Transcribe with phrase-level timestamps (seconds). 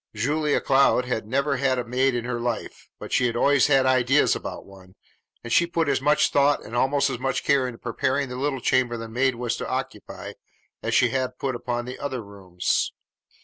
[0.15, 3.85] Julia Cloud had never had a maid in her life, but she had always had
[3.85, 4.95] ideas about one,
[5.43, 8.61] and she put as much thought and almost as much care into preparing the little
[8.61, 10.33] chamber the maid was to occupy
[10.81, 12.91] as she had put upon the other rooms.